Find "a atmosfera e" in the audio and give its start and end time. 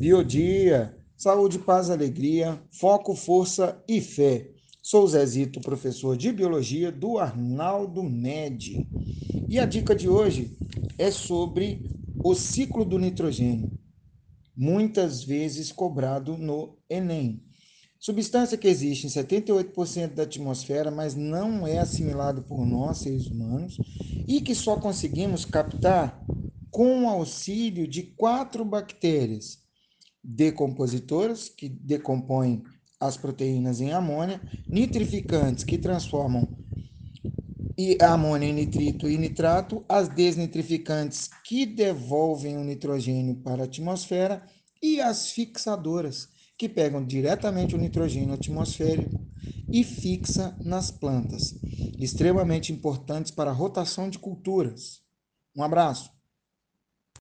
43.62-45.00